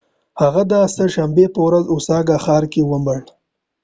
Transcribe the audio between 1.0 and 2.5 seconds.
شنبې په ورځ په اوساکا